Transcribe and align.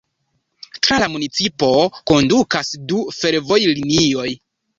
Tra 0.85 0.95
la 1.03 1.09
municipo 1.15 1.69
kondukas 2.13 2.73
du 2.93 3.03
fervojlinioj. 3.19 4.27